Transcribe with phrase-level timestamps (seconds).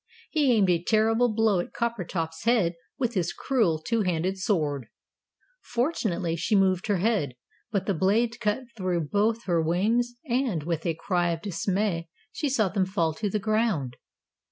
[0.31, 4.87] he aimed a terrible blow at Coppertop's head with his cruel two handed sword.
[5.61, 7.35] Fortunately, she moved her head,
[7.71, 12.49] but the blade cut through both her wings, and, with a cry of dismay, she
[12.49, 13.95] saw them fall to the ground.